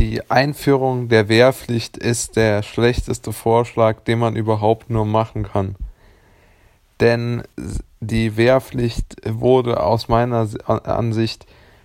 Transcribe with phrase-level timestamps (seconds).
[0.00, 5.76] Die Einführung der Wehrpflicht ist der schlechteste Vorschlag, den man überhaupt nur machen kann.
[7.00, 7.42] Denn
[8.00, 11.44] die Wehrpflicht wurde aus meiner Ansicht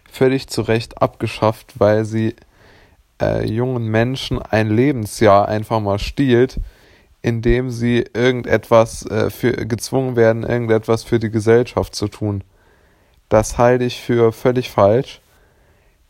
[0.09, 2.37] völlig zu Recht abgeschafft, weil sie
[3.21, 6.61] äh, jungen Menschen ein Lebensjahr einfach mal stiehlt,
[7.21, 12.45] indem sie irgendetwas äh, für gezwungen werden, irgendetwas für die Gesellschaft zu tun.
[13.27, 15.19] Das halte ich für völlig falsch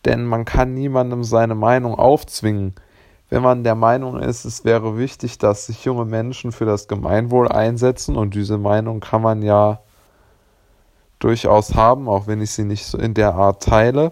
[0.05, 2.75] denn man kann niemandem seine Meinung aufzwingen.
[3.29, 7.47] Wenn man der Meinung ist, es wäre wichtig, dass sich junge Menschen für das Gemeinwohl
[7.47, 9.79] einsetzen, und diese Meinung kann man ja
[11.19, 14.11] durchaus haben, auch wenn ich sie nicht so in der Art teile,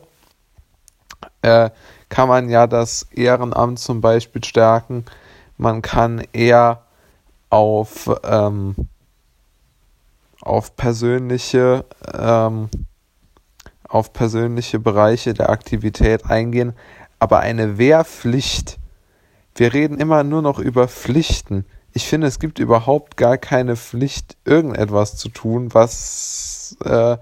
[1.42, 1.70] äh,
[2.10, 5.06] kann man ja das Ehrenamt zum Beispiel stärken.
[5.58, 6.82] Man kann eher
[7.50, 8.76] auf, ähm,
[10.42, 12.70] auf persönliche ähm,
[13.94, 16.74] auf persönliche Bereiche der Aktivität eingehen,
[17.20, 18.80] aber eine Wehrpflicht,
[19.56, 21.64] wir reden immer nur noch über Pflichten.
[21.94, 27.18] Ich finde, es gibt überhaupt gar keine Pflicht, irgendetwas zu tun, was äh,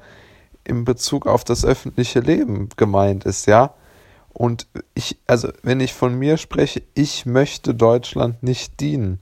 [0.63, 3.73] in Bezug auf das öffentliche Leben gemeint ist, ja.
[4.31, 9.19] Und ich, also wenn ich von mir spreche, ich möchte Deutschland nicht dienen.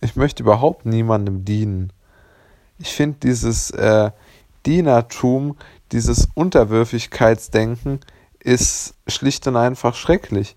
[0.00, 1.92] Ich möchte überhaupt niemandem dienen.
[2.78, 4.12] Ich finde dieses äh,
[4.66, 5.56] Dienertum,
[5.92, 8.00] dieses Unterwürfigkeitsdenken
[8.40, 10.56] ist schlicht und einfach schrecklich.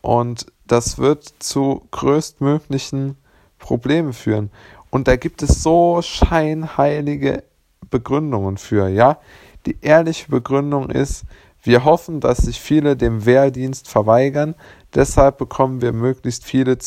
[0.00, 3.16] Und das wird zu größtmöglichen
[3.58, 4.50] Problemen führen.
[4.90, 7.44] Und da gibt es so scheinheilige
[7.90, 9.18] Begründungen für, ja.
[9.66, 11.24] Die ehrliche Begründung ist,
[11.62, 14.54] wir hoffen, dass sich viele dem Wehrdienst verweigern,
[14.94, 16.78] deshalb bekommen wir möglichst viele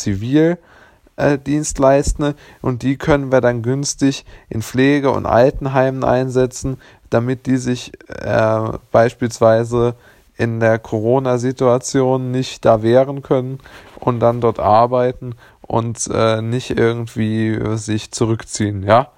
[1.17, 6.77] Zivildienstleistende und die können wir dann günstig in Pflege- und Altenheimen einsetzen,
[7.09, 9.95] damit die sich äh, beispielsweise
[10.35, 13.59] in der Corona-Situation nicht da wehren können
[13.99, 19.09] und dann dort arbeiten und äh, nicht irgendwie sich zurückziehen, ja.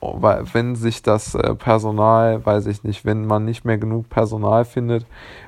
[0.00, 4.64] Weil wenn sich das äh, Personal, weiß ich nicht, wenn man nicht mehr genug Personal
[4.64, 5.06] findet,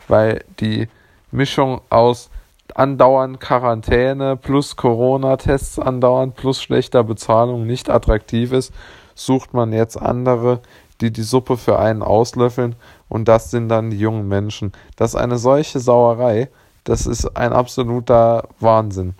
[0.09, 0.89] weil die
[1.31, 2.31] Mischung aus
[2.77, 8.73] andauernd Quarantäne plus Corona-Tests andauernd plus schlechter Bezahlung nicht attraktiv ist,
[9.15, 10.61] sucht man jetzt andere,
[11.01, 12.77] die die Suppe für einen auslöffeln
[13.09, 14.73] und das sind dann die jungen Menschen.
[14.97, 16.51] Das ist eine solche Sauerei,
[16.85, 19.15] das ist ein absoluter Wahnsinn.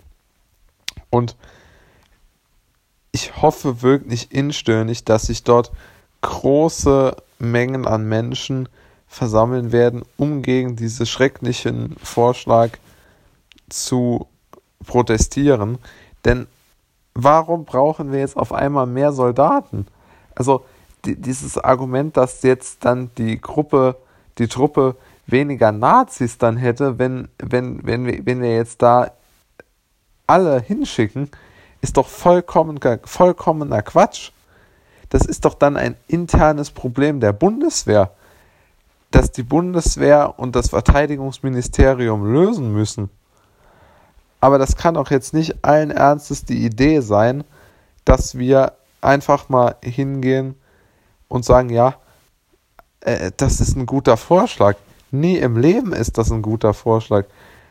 [1.09, 1.35] Und
[3.11, 5.71] ich hoffe wirklich inständig, dass sich dort
[6.21, 8.69] große Mengen an Menschen
[9.07, 12.90] versammeln werden, um gegen diesen schrecklichen Vorschlag zu
[14.85, 15.77] protestieren.
[16.25, 16.47] Denn
[17.13, 19.87] warum brauchen wir jetzt auf einmal mehr Soldaten?
[20.35, 20.63] Also
[21.05, 23.97] die, dieses Argument, dass jetzt dann die Gruppe,
[24.37, 24.95] die Truppe
[25.25, 29.11] weniger Nazis dann hätte, wenn, wenn, wenn, wir, wenn wir jetzt da
[30.27, 31.29] alle hinschicken,
[31.81, 34.31] ist doch vollkommen, vollkommener Quatsch.
[35.09, 38.11] Das ist doch dann ein internes Problem der Bundeswehr,
[39.09, 43.09] das die Bundeswehr und das Verteidigungsministerium lösen müssen.
[44.41, 47.45] Aber das kann doch jetzt nicht allen Ernstes die Idee sein,
[48.03, 50.55] dass wir einfach mal hingehen
[51.27, 51.95] und sagen, ja,
[53.01, 54.77] äh, das ist ein guter Vorschlag.
[55.11, 57.25] Nie im Leben ist das ein guter Vorschlag.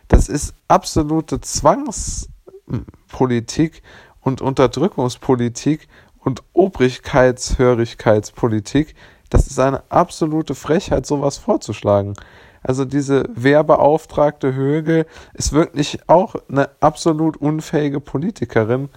[0.08, 3.82] Das ist absolute Zwangspolitik
[4.20, 5.88] und Unterdrückungspolitik
[6.18, 8.94] und Obrigkeitshörigkeitspolitik.
[9.30, 12.14] Das ist eine absolute Frechheit, sowas vorzuschlagen.
[12.62, 18.88] Also diese Wehrbeauftragte Högel ist wirklich auch eine absolut unfähige Politikerin,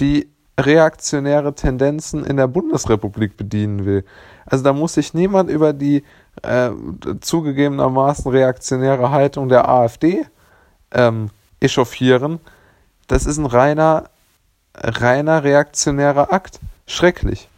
[0.00, 0.28] die
[0.58, 4.04] reaktionäre Tendenzen in der Bundesrepublik bedienen will.
[4.46, 6.02] Also da muss sich niemand über die
[6.42, 6.70] äh,
[7.20, 10.24] zugegebenermaßen reaktionäre Haltung der AfD
[10.92, 11.30] ähm,
[11.60, 12.40] echauffieren.
[13.06, 14.04] Das ist ein reiner,
[14.74, 16.60] reiner reaktionärer Akt.
[16.86, 17.48] Schrecklich.